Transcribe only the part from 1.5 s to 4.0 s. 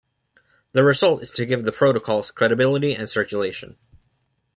"The Protocols" credibility and circulation.